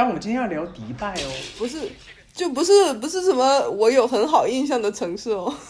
[0.00, 1.90] 但我们今天要聊迪拜哦，不是，
[2.32, 5.54] 就不是不是什么我有很好印象的城市哦。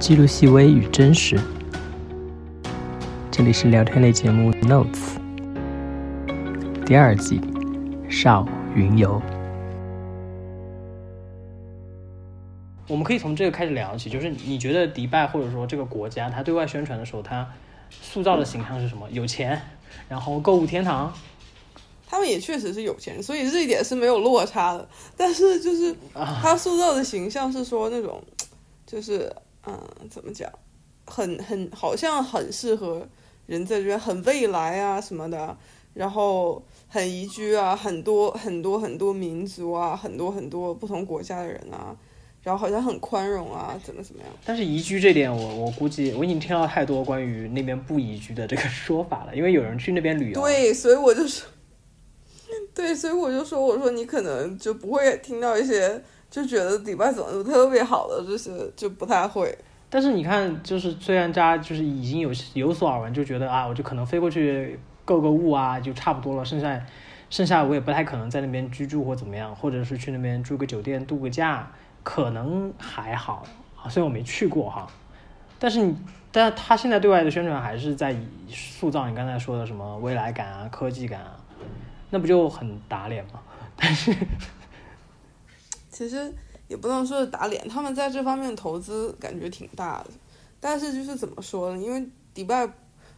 [0.00, 1.38] 记录细微与真实，
[3.30, 5.14] 这里是聊天类节目《Notes》
[6.84, 7.40] 第二季，
[8.10, 9.22] 少云游。
[12.88, 17.48] 我们可以从这个开始聊起，就是你觉得迪拜或者说这个国家，它对外宣传的时候，它
[17.90, 19.08] 塑造的形象是什么？
[19.10, 19.60] 有钱，
[20.08, 21.12] 然后购物天堂。
[22.06, 24.88] 他们也确实是有钱，所以这一点是没有落差的。
[25.16, 28.22] 但是就是他塑造的形象是说那种，
[28.86, 29.34] 就是
[29.66, 29.76] 嗯，
[30.08, 30.48] 怎么讲，
[31.06, 33.04] 很很好像很适合
[33.46, 35.56] 人在这边，很未来啊什么的，
[35.92, 41.96] 然后很宜居啊，很多很多很多民族啊，很多很多不同国家的人啊。
[42.44, 44.30] 然后好像很宽容啊，怎么怎么样？
[44.44, 50.40] 但是宜居这点，我我估计我已经听到太多关于那边不宜居的这个说法了， 因为有人去那边旅游。
[50.40, 51.48] 对，所以我就说，
[52.74, 55.98] 对，所以我就说，我说你可能就不会听到一些
[56.30, 59.56] 就觉得迪拜怎么特别好的，这些就不太会。
[59.88, 66.84] 但是你看，就是虽然大家就是已经有有所耳闻，就觉得啊，我就可能飞过去购个物啊，就差不多了，剩下
[67.30, 71.72] 剩下我也不太可能在那边居住或怎么样，或者是去那边住个酒店度个假。
[72.04, 73.44] 可能还好，
[73.90, 74.86] 虽然我没去过哈，
[75.58, 75.96] 但是你，
[76.30, 78.14] 但他现在对外的宣传还是在
[78.48, 81.40] 塑造你刚才说的什么未来感啊、科技感啊，
[82.10, 83.40] 那不就很打脸吗？
[83.74, 84.14] 但是，
[85.90, 86.32] 其实
[86.68, 90.10] 也不能说是打脸，他们在这方面投资感觉挺大的，
[90.60, 91.82] 但是就是怎么说呢？
[91.82, 92.68] 因为迪拜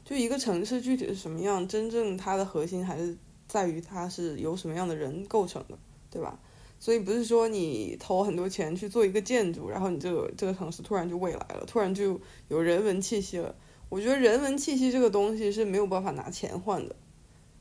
[0.04, 3.16] 就一个城市具体是什么样，真正它的核心还是
[3.48, 5.76] 在于它是由什么样的人构成的，
[6.10, 6.38] 对吧？
[6.78, 13.54] 所以不是说你投很多钱去做一个建筑，然后你这个这个城市突然就未来了，突然就有人文气息了。
[13.88, 16.94] 我觉得人文气息这个东西是没有办法拿钱换的，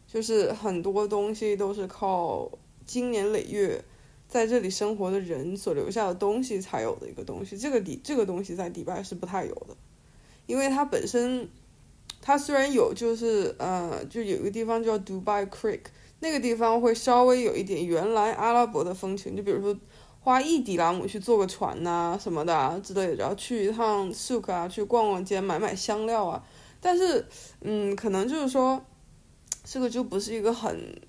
[0.05, 2.51] 就是很多东西都是靠
[2.85, 3.83] 经年累月
[4.27, 7.57] 在这里生活的人所留下的东西才有的一个东西。
[7.57, 9.77] 这个迪这个东西在迪拜是不太有的，
[10.45, 11.47] 因为它本身
[12.21, 15.81] 它虽然有，就是呃，就有一个地方叫 Dubai Creek。
[16.19, 19.77] 那个地方会稍微有一点原来阿拉伯的风情，就比如说
[20.21, 26.43] 花一迪拉姆去坐个船呐什么的之类的，然后去一趟 souk 啊，去逛逛街买买香料啊。
[26.81, 27.23] 但是，
[27.61, 28.83] 嗯，可能就是说，
[29.63, 30.99] 这个就不是一个很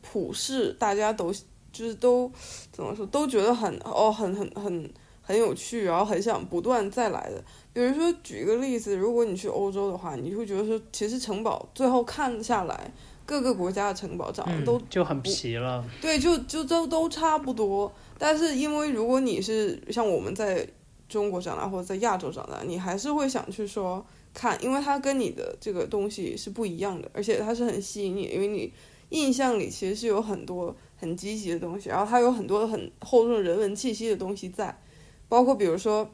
[0.00, 1.32] 普世，大家都
[1.72, 2.30] 就是都
[2.72, 4.90] 怎么说都觉得很哦很很很
[5.20, 7.44] 很有趣，然后很想不断再来的。
[7.72, 12.92] 比如说举一个例子，如果你去欧洲的话，你会觉得说，其实城堡最后看下来。
[13.30, 17.92] 各个国家的城堡长得都就很皮了，对，就就都都差不多。
[18.18, 20.66] 但是因为如果你是像我们在
[21.08, 24.04] 中国长大或者在亚洲长大，你还是会想去说
[24.34, 28.72] 看，因为它跟你的这个东西是不一样的，而且它是很吸引你，因为你
[29.10, 34.76] 印象里其实是有很多很积极的东西，然后它有很多很厚重人文气息的东西在，
[35.28, 36.10] 包括比如说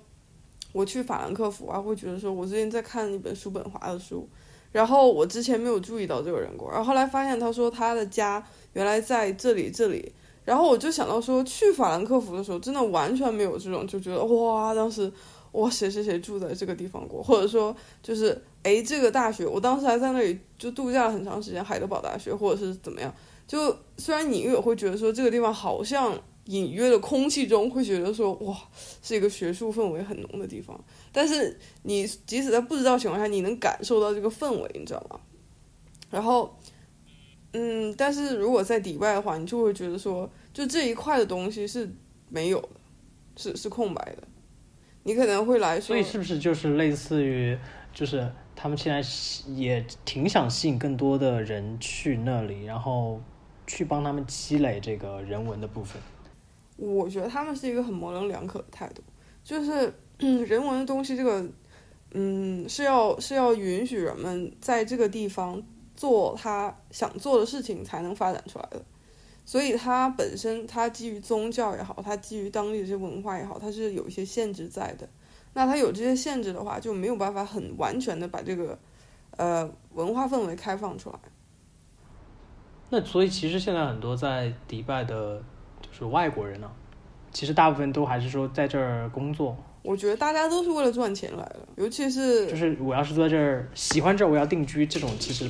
[0.73, 4.29] 我去法兰克福啊，会觉得说我最近在看一本叔本华的书。
[4.77, 10.13] 然后我之前没有注意到这个人过，然后后来发现他说他的家原来在这里这里，
[10.45, 15.11] 然后我就想到说去法兰克福的时候真的完全没有这种就觉得哇当时
[15.53, 23.11] 哇谁谁谁住在这个地方过，或者说就是哎这个大学我当时还在那里就度假了很长时间，海德堡大学或者是怎么样，
[23.47, 26.13] 就虽然你也会觉得说这个地方好像。
[26.47, 28.57] 隐约的空气中会觉得说哇，
[29.03, 30.79] 是一个学术氛围很浓的地方。
[31.13, 35.21] 但是你即使在不知道情况下，你能感受到这个氛围，你知道吗？
[36.11, 36.57] 然后，
[37.53, 41.91] 嗯，但是如果在迪拜的话，你就会觉得说，就这一块的东西是
[42.29, 42.69] 没有的，
[43.37, 44.23] 是是空白的。
[45.03, 47.59] 你可能会来说，所以是不是就是类似于，
[47.93, 49.03] 就是他们现在
[49.53, 53.21] 也挺想吸引更多的人去那里，然后
[53.67, 56.01] 去帮他们积累这个人文的部分。
[56.77, 59.03] 我觉得他们是一个很模棱两可的态度，
[59.43, 61.43] 就是 人文的东西，这个，
[62.13, 65.63] 嗯，是要是要允许人们在这个地方
[65.95, 68.85] 做他想做的事情才能发展出来的，
[69.47, 75.09] 所以它本身它基于宗教也好，它基于当地的这些文化也好，它是有一些限制在的。
[75.55, 78.79] 那它有这些限制的话，就没有办法很完全的把这个，
[79.39, 81.19] 呃，文化氛围开放出来。
[82.91, 85.43] 那所以其实现在很多在迪拜的。
[85.93, 86.71] 是外国人呢，
[87.33, 89.57] 其实大部分都还是说在这儿工作。
[89.83, 95.49] 我觉得大家都是为了赚钱来的，尤其是就是我要是在这儿喜欢这儿，我要定居，这种其实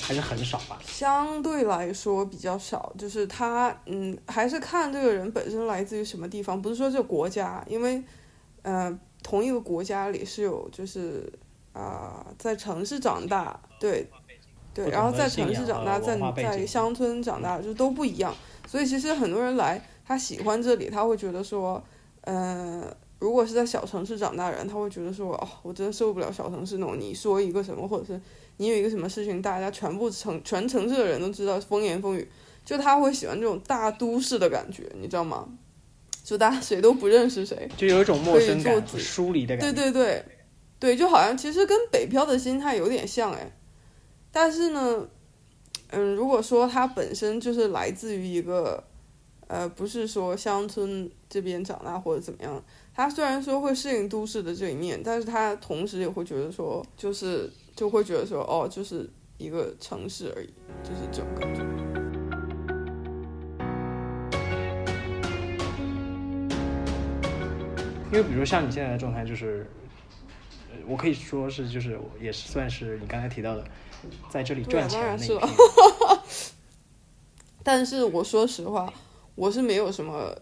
[0.00, 0.78] 还是很少吧。
[0.82, 8.02] 相对来说比较少，就是他嗯，还是看这个人本身来自于什么地方，不是说这个国家，因为
[8.62, 11.30] 呃，同一个国家里是有就是
[11.74, 14.08] 啊、在城市长大，对
[14.72, 18.34] 对，然后在城市长大，在在乡村长大，就都不一样。
[18.66, 21.82] 所以其实很多人来，他喜欢这里，他会觉得说，
[22.22, 22.84] 呃，
[23.18, 28.20] 如果是在小城市长大的人，他会觉得说，哦，我真的受不了小城市那种，你说一个什么，或者是
[28.56, 32.28] 你有一个什么事情，大家全部城全城市的人都知道风言风语，
[32.64, 35.48] 就他会喜欢这种大都市的感觉，你知道吗？
[36.24, 39.72] 就大家谁都不认识谁，就有一种陌生感、可以做自疏离的感觉。
[39.72, 40.24] 对对对，
[40.80, 43.56] 对，就好像其实跟北漂的心态有点像哎，
[44.32, 45.06] 但是呢，
[45.90, 48.82] 嗯，如果说他本身就是来自于一个，
[49.46, 52.62] 呃，不是说乡村这边长大或者怎么样，
[52.92, 60.48] 他虽然说会适应都市的这一面，但是他同时也会觉得说，就是就会觉得说，哦，就是一个城市而已，
[60.82, 61.62] 就是这种感觉。
[68.12, 69.66] 因为比如像你现在的状态，就是，
[70.86, 73.64] 我可以说是就是也是算是你刚才提到的，
[74.30, 75.38] 在这里赚钱那一批。
[77.62, 78.92] 但是我说实话，
[79.34, 80.36] 我是没有什么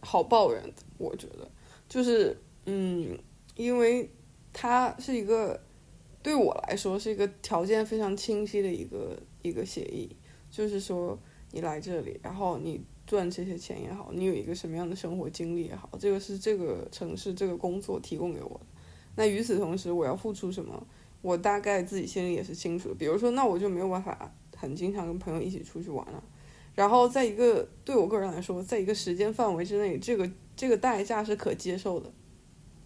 [0.00, 1.50] 好抱怨的，我觉得
[1.88, 3.18] 就是嗯，
[3.54, 4.10] 因为
[4.52, 5.60] 它是一个
[6.22, 10.16] 对我来说是一个条件非常清晰的一个一个协议，
[10.50, 11.18] 就是说
[11.50, 18.66] 你来这里，然后你赚这些钱也好，你有一个什么样的生活经历也好，这个是这个城市这个工作提供给我的。
[19.16, 20.86] 那与此同时，我要付出什么，
[21.22, 22.94] 我大概自己心里也是清楚的。
[22.94, 26.22] 比如说，那我就没有办法很经常跟朋友一起出去玩了。
[26.74, 32.10] 然后在一个对我个人来说，在一个时间范围之内，这个这个代价是可接受的。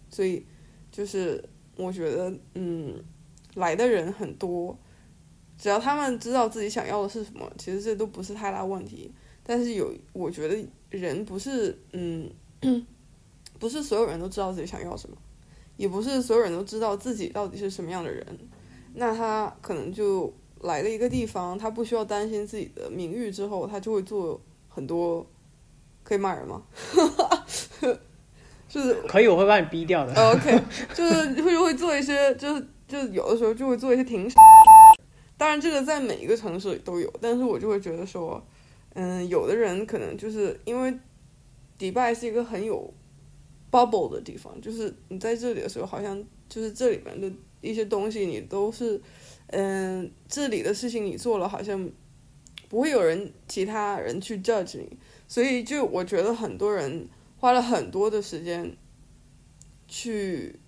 [0.09, 0.45] 所以
[0.91, 1.43] 就是
[1.75, 3.03] 我觉得，嗯，
[3.55, 4.77] 来的人很多，
[5.57, 9.11] 只要他们知道自己想要的是什么，其实这都不是太大问题。
[9.43, 12.29] 但是有，我觉得人不是，嗯，
[13.59, 15.15] 不是所有人都知道自己想要什么，
[15.77, 18.25] 也不是所有人都知道自己到底是什么样的人。
[18.93, 24.39] 那他可能就来了一个地方，他不需要担心自己的名誉，之后他就会做
[24.69, 25.25] 很多，
[26.03, 26.63] 可以骂人吗？
[28.67, 30.13] 就是可以，我会把你逼掉的。
[30.13, 30.61] 哦 OK，
[30.93, 34.35] 就是会会做一些，就是就有的时候就会做一些挺傻。
[35.37, 38.41] 当然，这个在每一个城市都有，但是我就会觉得说，
[38.93, 40.97] 嗯，有的人可能就是因为
[41.77, 42.93] 迪拜是一个很有
[43.71, 47.31] bubble 的地方，就是你在这里的时候，好像就是这里面的
[47.61, 49.01] 一些东西，你都是，
[49.47, 51.89] 嗯，这里的事情你做了，好像
[52.69, 54.97] 不会有人其他人去 judge 你，
[55.27, 57.07] 所以就我觉得很多人
[57.37, 58.75] 花了很多的时间
[59.87, 60.59] 去。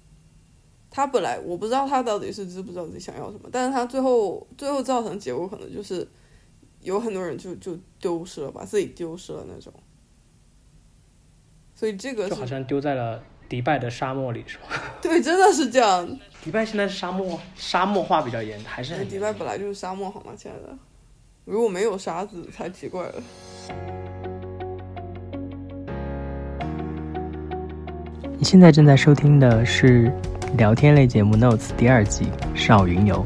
[0.89, 6.07] 他本来我不知道他到底是知不知道自己想要什么，但是他最后最后造成结果可能就是
[6.81, 9.71] 有很多人就就丢失了，把自己丢失了那种。
[11.77, 14.63] 所以这个就好像丢在了迪拜的沙漠里，是吧？
[14.99, 16.09] 对，真的是这样。
[16.43, 20.75] 迪拜现在是沙漠沙漠化比较严，还是迪拜本来就是沙漠，好吗，亲爱的？
[21.45, 23.13] 如果没有沙子才奇怪了。
[28.39, 30.11] 你现在正在收听的是
[30.57, 32.25] 聊天类节目《Notes》第二季
[32.55, 33.23] 《少云游》。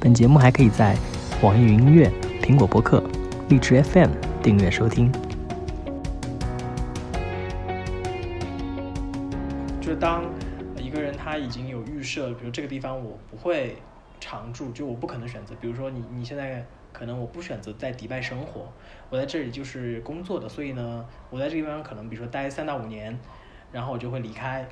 [0.00, 0.96] 本节目还可以在
[1.42, 2.10] 网易云音乐、
[2.42, 3.02] 苹果播客、
[3.50, 4.10] 荔枝 FM
[4.42, 5.12] 订阅收听。
[12.16, 13.76] 设，比如这个地方我不会
[14.18, 15.54] 常住，就我不可能选择。
[15.60, 18.66] 比如说你你现在可能我不选择在迪拜生活，
[19.10, 23.18] 我在这里就是工作的，所以呢，我在这个地方可能比如说待三到五年，
[23.70, 24.66] 然后我就会离开。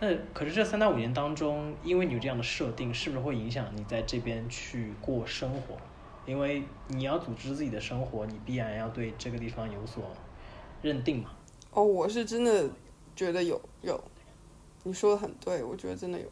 [0.00, 5.76] 那可是这三到五年当中，因为你有这样的设定，是不是会影响你在这边去过生活？
[6.24, 10.04] 因为你要组织自己的生活，你必然要对这个地方有所
[10.80, 11.30] 认定嘛。
[11.70, 12.68] 哦，我是真的
[13.14, 14.02] 觉得有有，
[14.84, 16.26] 你说的很对，我觉得真的有，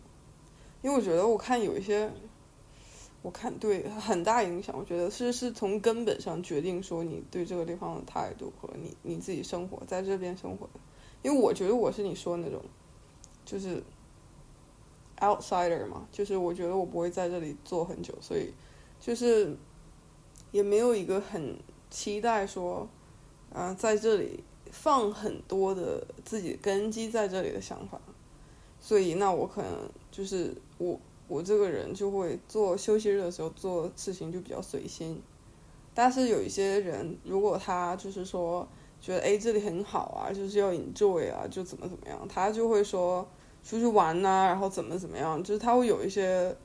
[0.86, 2.08] 因为我觉得我看有一些，
[3.20, 10.78] 我看对很大影响，我觉得是是从根本上决定说你对这个地方的态度和你你自己生活在这边生活的，
[11.22, 12.62] 因为我觉得我是你说的那种，
[13.44, 13.82] 就是
[15.18, 18.54] outsider 嘛，就是我觉得我不会在这里做很久，所以
[19.00, 19.56] 就是
[20.52, 21.58] 也没有一个很
[21.90, 22.88] 期待说，
[23.52, 28.00] 啊、在这里放很多的自己根基在这里的想法，
[28.86, 29.72] 所以那我可能
[30.12, 35.20] 就是我我这个人就会做休息日的时候做事情就比较随心，
[35.92, 38.64] 但是有一些人如果他就是说
[39.00, 43.26] 觉得哎这里很好啊，就是要 enjoy 啊，就怎么怎么样，他就会说
[43.64, 46.56] 出去玩呐、然后怎么怎么样，就是他会有一些。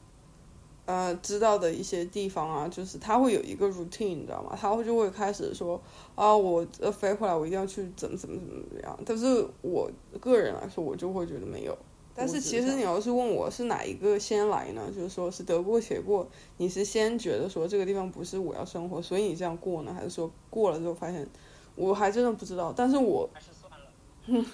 [0.88, 4.58] 呃，知道的一些地方啊，就是他会有一个 routine，你知道吗？
[4.60, 5.80] 他会就会开始说，
[6.16, 9.00] 啊，我呃飞回来，我一定要去怎么怎么怎么怎么样。
[9.06, 11.78] 但是我个人来说，我就会觉得没有，
[12.14, 14.82] 但是其实你要是问我是哪一个先来呢？
[14.94, 16.28] 就是说是得过且过，
[16.58, 21.28] 你是先觉得说这个地方不是我要生活，所以你这样过呢，还是说过了之后发现，
[21.76, 22.74] 我还真的不知道。
[22.76, 23.88] 但是我还是算了。
[24.28, 24.46] 嗯，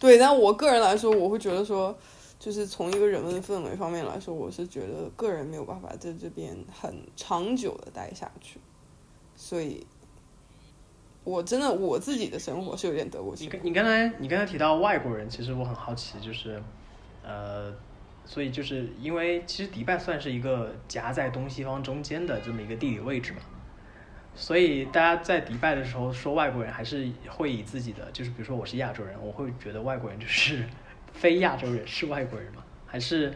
[0.00, 1.94] 对，但我个人来说，我会觉得说，
[2.38, 8.58] 就是从一个人文氛围方面来说，我是觉得个人没有办法在这边很长久的待下去，
[9.36, 9.86] 所以。
[11.24, 13.56] 我真的我自己的生活是有点得过且过。
[13.62, 16.60] 你你刚才你刚才提到外国人，其实我很好奇，就是，
[17.22, 17.72] 呃，
[18.24, 23.38] 所以就是因为其实迪拜算是一个夹在东西方中间的这么一个地理位置嘛，
[24.34, 30.64] 所以大家在迪拜的时候说外国人，还是会以自己的，就是比如说我是亚洲人，我会觉得外国人就是
[31.12, 33.32] 非亚洲人是外国人嘛，还是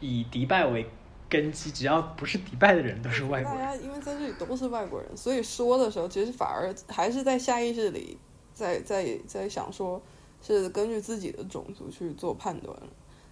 [0.00, 0.86] 以迪拜为。
[1.28, 3.60] 根基，只要不是迪拜的人都是外国人。
[3.60, 8.16] 大家因为在这里都是外国人，所以说的时候，其实反而还是在下意识里，
[8.52, 10.00] 在在在想说，
[10.40, 12.76] 是根据自己的种族去做判断。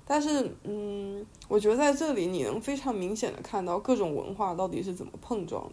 [0.07, 5.73] 但是，嗯，我觉得在这里你能非常明显的看到各种文化到底是怎么碰撞的。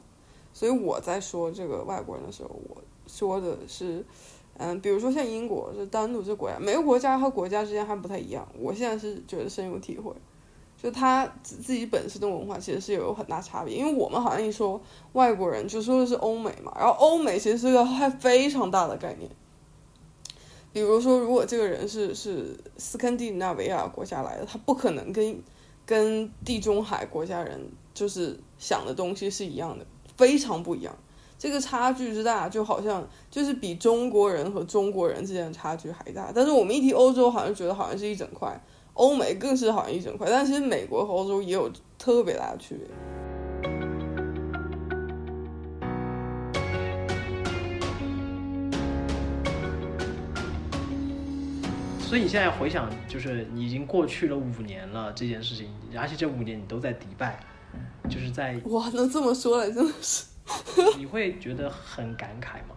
[0.53, 4.05] 所以我在说这个外国人的时候，我说的是，
[4.57, 8.47] 嗯，比如说像英国是单独这国家，每个国家和国家之间还不太一样。
[8.57, 10.11] 我现在是觉得深有体会。
[10.81, 14.81] 就他自自己本身的文化其实是有很大差别，因为我们好像一说
[15.13, 19.29] 外国人就说的是欧美嘛，然后欧美其实是个还非常大的概念。
[20.73, 25.37] 比如说，如果这个人是是斯堪的纳维亚国家来的，他不可能跟
[25.85, 27.59] 跟地中海国家人
[27.93, 29.85] 就是想的东西是一样的，
[30.15, 30.95] 非常不一样。
[31.37, 36.31] 这个差距之大，就好像就是比中国人和中国人之间的差距还大。
[36.33, 38.61] 但是我们一提欧洲，好像觉得好像是一整块。
[38.93, 42.87] 欧美更是好像一整块，但其实美国和欧洲也有特别大的区别。
[52.11, 57.39] 所以你现在回想，就是你已经过去了五年了这件事情，而且这五年你都在迪拜，
[58.09, 60.25] 就是在哇，能这么说来真的是，
[60.99, 62.75] 你会觉得很感慨吗？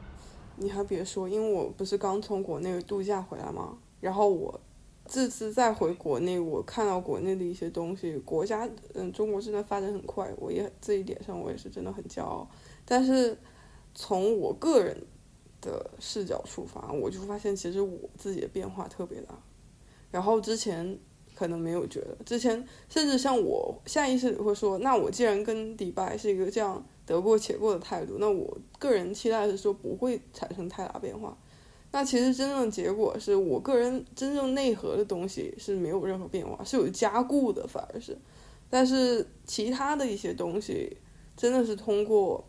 [0.55, 3.77] 你还别说，因为我不是刚从国内度假回来吗？
[4.01, 4.61] 然后我。
[5.07, 12.49] 这次再回国内，我看到国内的一些东西，国家，嗯，中国真的发展很快，我也这一点上我也是真的很骄傲。
[12.87, 13.37] 但是
[13.95, 14.97] 从我个人
[15.65, 19.35] 的视角出发，我就发现其实我自己的变化特别大。
[20.11, 20.99] 然后之前
[21.35, 31.37] 可能没有觉得，之前甚至像我下意识会说，那我既然跟迪拜是一个这样得过且过的态度，那我个人期待是说不会产生太大变化。
[31.91, 38.19] 那其实真正的结果是我个人真正内核的东西是没有任何变化，是有加固的，反而是，
[38.69, 40.97] 但是其他的一些东西
[41.37, 42.45] 真的是通过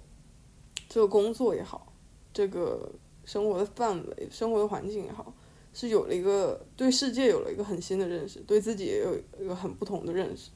[0.89, 1.93] 这个工作也好，
[2.33, 2.91] 这个
[3.25, 5.33] 生活的范围、生活的环境也好，
[5.73, 10.51] 是有了一个对世界有了一个很新的认识，对自己也有一个很不同的认识，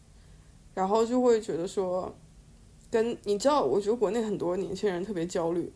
[0.73, 2.15] 然后就会觉得说，
[2.89, 5.73] 跟你知道，我觉得国内很多年轻人特别焦虑，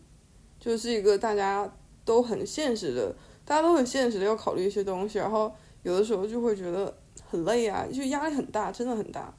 [0.58, 1.70] 就是一个大家。
[2.06, 5.50] 都很现实的，大家都很现实的要考虑一些东西，然后
[5.84, 6.94] 有的时候就会觉得
[7.26, 9.34] 很累啊，就压力很大，真的很大。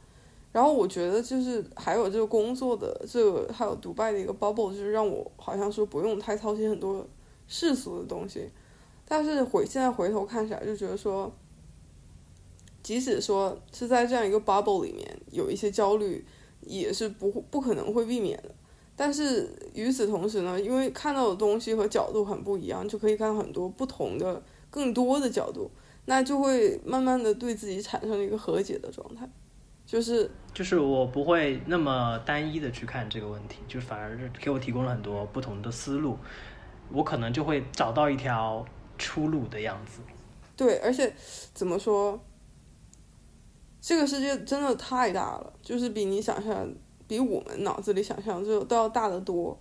[0.51, 7.05] 然后我觉得就是还有这个工作的这个，还有独拜的一个 bubble，就是让我好像说不用太操心很多
[7.47, 8.49] 世俗的东西。
[9.07, 11.31] 但是回现在回头看起来，就觉得说，
[12.81, 16.25] 即使说是在这样一个 bubble 里面有一些焦虑，
[16.61, 18.49] 也是不不可能会避免的。
[18.95, 25.69] 但是与此同时呢，因为看到的东西和角度很不一样，就可以看很多不同的、更多的角度，
[26.05, 29.29] 那就会慢慢的对自己产生一个和解的状态，
[29.85, 36.17] 就是就是我不会那么单一的去看这个问题，就反而是给我提供了很多不同的思路，
[36.91, 38.65] 我可能就会找到一条
[38.97, 40.01] 出路的样子。
[40.55, 41.13] 对，而且
[41.53, 42.19] 怎么说，
[43.81, 46.67] 这个世界真的太大了，就是比你想象。
[47.07, 49.55] 比我们脑子里想象就都要大得多，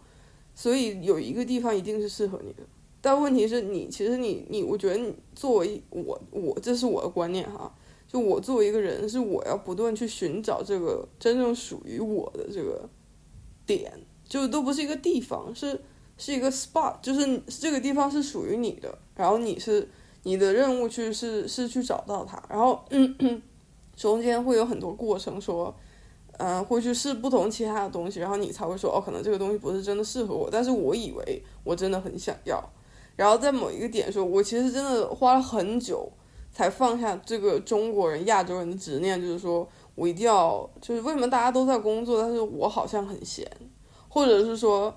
[0.55, 2.63] 所以有一个地方一定是适合你的。
[3.03, 7.71] 但问题是你，其实你你，我觉得你作为我我这是我的观念哈，
[8.09, 12.89] 就我作为一个人，是我要不断去寻找这个真正属于我的这个
[13.67, 13.93] 点，
[14.27, 15.79] 就都不是一个地方，是
[16.17, 19.89] 是一个 spot，就是这个地方是属于你的，然后你是
[20.23, 22.85] 你的任务去是是去找到它，然后
[23.97, 25.75] 中间会有很多过程说。
[26.37, 32.61] 嗯，会去试不同其他的东西，然后你才会说哦，可能这个东西不是真的适合我，但是我以为我真的很想要，
[33.15, 36.11] 然后在某一个点说，我其实真的花了很久
[36.51, 43.49] 才放下这个中国人、亚洲人的执念，就是说我一定要，就是为什么大家都在工作，但是我好像很闲，
[44.09, 44.93] 或者是说，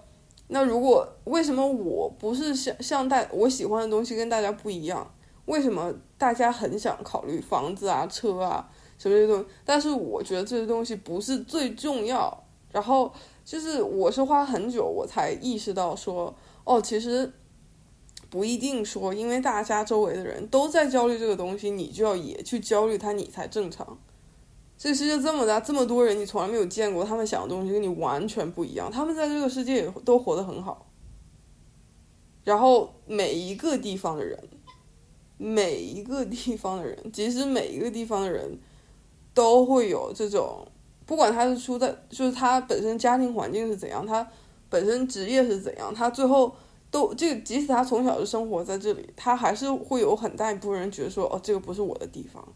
[0.47, 5.13] 那如果为什么我不是像像大我喜欢的东西跟大家不一样，
[5.45, 9.45] 为什么大家很想考虑房子啊、车啊什么这些东西？
[9.65, 12.43] 但是我觉得这些东西不是最重要。
[12.71, 13.11] 然后
[13.45, 17.31] 就是我是花很久我才意识到说，哦，其实
[18.29, 23.97] 不一定说，因为大家周围的人都在焦虑这个东西，你就要也去焦虑它，你才正常。
[24.77, 28.91] 这个世界这么大，这么多人，你从来没有见过，他们想的东西跟你完全不一样。
[28.91, 30.85] 他们在这个世界也都活得很好。
[32.43, 34.39] 然后每一个地方的人，
[35.37, 38.59] 每一个地方的人，即使每一个地方的人
[39.33, 40.67] 都会有这种，
[41.07, 44.25] 不管他是出在，就是他本身家庭环境是怎样，他
[44.69, 46.55] 本身职业是怎样，他最后
[46.91, 52.47] 都这个，即使他从小就生活在这里，他还是会有很大一部分人觉得说，哦，这个不是我的地方。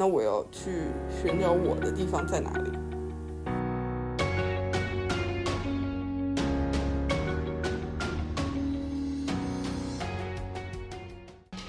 [0.00, 0.70] 那我要去
[1.10, 2.70] 寻找我的地方在哪里？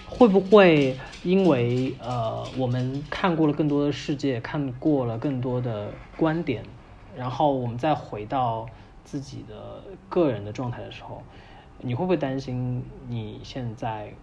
[0.07, 6.63] 会不会因为呃，我们看过了更多的世界，看过了更多的观点，
[7.17, 8.65] 然后我们再回到
[9.03, 11.21] 自己的个人的状态的时候，
[11.79, 14.13] 你会不会担心你现在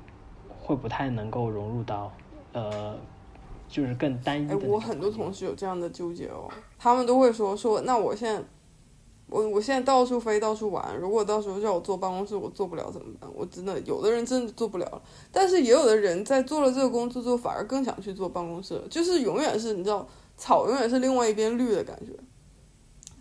[0.49, 2.11] 会不太能够融入到
[2.55, 2.97] 呃？
[3.69, 4.51] 就是更单一。
[4.51, 6.49] 哎，我很多同事有这样的纠结哦，
[6.79, 8.43] 他们都会说说，那我现在，
[9.29, 13.31] 我我现在到处飞到处玩，如果到时候叫我坐办公室，我做不了怎么办？
[13.35, 22.13] 我真的有的人真的做不了，但是也有的人在做了这个工作之后，反而更想去做办公室，就是永远是你知道，草永远是另外一边绿的感觉。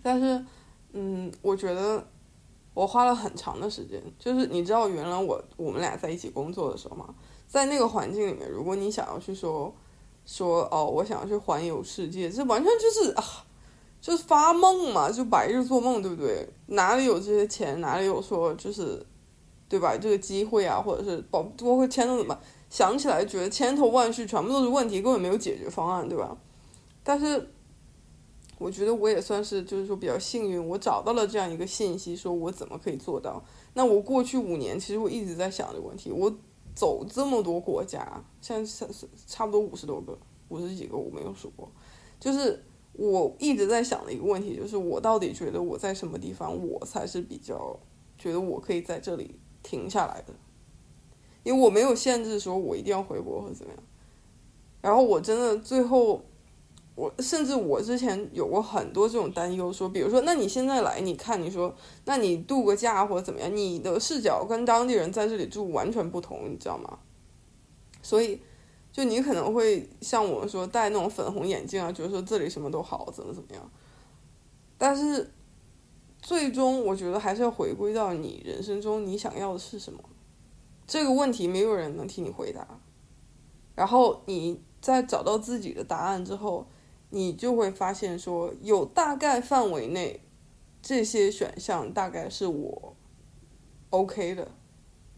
[0.01, 0.45] 但是，
[0.93, 2.01] 嗯，我觉得
[2.73, 7.13] 我花了很长的时间，就是你知道，原来我我们俩在一起工作的时候嘛，
[7.47, 9.75] 在那个环境里面，如果你想要去说。
[10.27, 13.23] 说哦，我想要去环游世界，这完全就是啊，
[14.01, 16.45] 就是发梦嘛，就白日做梦，对不对？
[16.65, 19.01] 哪里有这些钱，哪里有说就是，
[19.69, 19.95] 对吧？
[19.97, 22.37] 这个机会啊，或者是包包括签证怎么
[22.69, 26.35] 想起来觉得千头万绪，全部都是问题，根本没有解决方案，对吧？
[27.05, 27.49] 但是
[28.57, 33.41] 我觉得我也算是就是说比较幸运，我找到了这样一个信息，说我怎么可以做到。
[33.75, 36.29] 那我过去五年其实我一直在想这个问题，我。
[36.77, 38.85] 走这么多国家，现在差
[39.25, 40.15] 差不多五十多个，
[40.49, 41.67] 五十几个我没有数过。
[42.19, 42.63] 就是
[42.93, 47.79] 我一直在想的一个问题，就是我到底觉得我在什么地方，我才是比较
[48.15, 50.33] 觉得我可以在这里停下来的，
[51.41, 53.83] 因为我没有限制说我一定要回国或怎么样。
[54.81, 56.21] 然后我真的最后。
[56.97, 61.71] 我甚至我之前有过很多这种担忧，说，比如说，那你现在来，你看，你说，
[62.05, 66.97] 那你度个假或者怎么样，你的视角跟当地人在这里住完全不同，你知道吗？
[68.01, 68.41] 所以，
[68.91, 73.69] 就你可能会像我们说戴那种粉红眼镜啊，觉得说这里什么都好，怎么怎么样。
[74.79, 75.31] 但是，
[76.19, 79.99] 最终我觉得还是要回归到你人生中你想要的是什么，
[80.87, 82.67] 这个问题没有人能替你回答。
[83.75, 86.65] 然后你在找到自己的答案之后。
[87.09, 90.21] 你就会发现，说有大概范围内，
[90.81, 92.95] 这些选项大概是我
[93.89, 94.43] OK 的，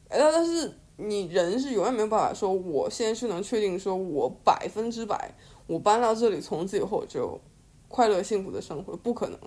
[0.10, 5.34] 哎，但是你人是永远没有办法说，我现在是能确定说我百分之百，
[5.65, 7.39] 我搬到这里从此以后就
[7.88, 9.39] 快乐幸福的生活，不可能。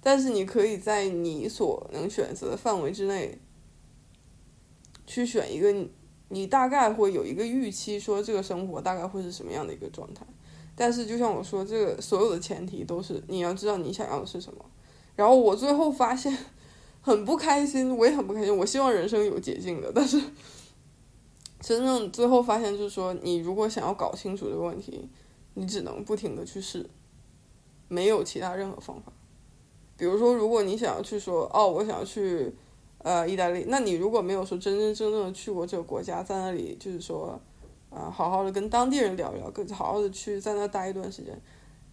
[0.00, 3.40] 但是你可以在你所能选择的范围之内，
[5.04, 5.74] 去选一个
[6.28, 10.24] 你大概会有一个预期，说这个生活大概会是什么样的一个状态。
[10.78, 14.62] 但是，就像我说，这个所有的前提都是你要知道你想要的是什么。
[15.14, 16.36] 然后我最后发现
[17.00, 18.54] 很不开心，我也很不开心。
[18.54, 20.20] 我希望人生有捷径的，但是
[21.60, 25.08] 真正最后发现就是说，你如果想要搞清楚这个问题，
[25.54, 26.86] 你只能不停的去试，
[27.88, 29.10] 没有其他任何方法。
[29.96, 32.54] 比如说，如果你想要去说，哦，我想要去
[32.98, 37.40] 呃意大利，那你如果没有说真真正正的去过这个国家，在那里就是说。
[37.96, 41.40] 啊，好好的跟当地人聊一聊，跟好好的去在那待一段时间，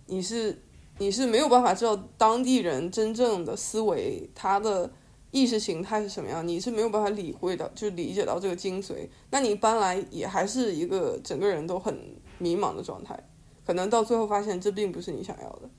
[0.08, 0.62] 你是
[0.98, 4.92] 你是没有办法知道当地人真正的思维，他的
[5.32, 9.08] 意识形态是什么样，你是没有办法理会的，就理解到这个精髓。
[9.30, 11.98] 那你搬来也还是一个整个人都很
[12.38, 13.18] 迷茫的状态，
[13.66, 15.70] 可能到最后发现这并不是你想要的。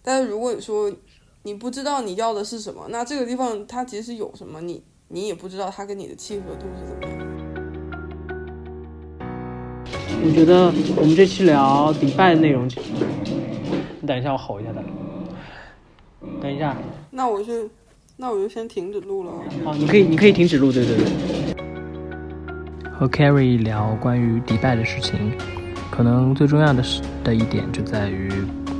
[0.00, 0.90] 但是如果你说
[1.42, 7.27] 你不知道你要的是什么，那这个地方它即使有什么，你你也不知道它跟你的契合度是怎么样。
[10.28, 14.82] 我觉得我们这期聊迪拜的内容，你等一下，我吼一下他。
[16.42, 16.76] 等一下。
[17.10, 17.66] 那我就，
[18.18, 19.32] 那我就先停止录了。
[19.64, 21.06] 好，你可以，你可以停止录，对对对。
[22.92, 25.32] 和 Carrie 聊关于迪拜的事情，
[25.90, 28.30] 可能最重要的是的一点就在于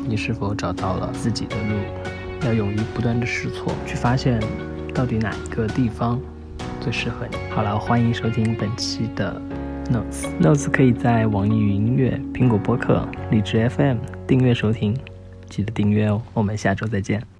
[0.06, 4.38] 你是否找到了自己的路，要勇于不断的试错，去发现
[4.94, 6.20] 到底哪一个地方
[6.78, 7.38] 最适合你。
[7.54, 9.40] 好了，欢迎收听本期的。
[9.90, 13.96] Notes，Notes 可以在网易云音乐、苹果播客、荔枝 FM
[14.26, 14.94] 订阅收听，
[15.48, 16.20] 记得订阅哦。
[16.34, 17.37] 我们下周再见。